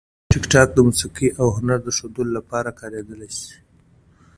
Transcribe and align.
ټیکټاک 0.31 0.69
د 0.73 0.77
موسیقي 0.87 1.27
او 1.39 1.47
هنر 1.57 1.79
د 1.83 1.89
ښودلو 1.97 2.31
لپاره 2.37 2.77
کارېدلی 2.79 3.29
شي. 3.39 3.55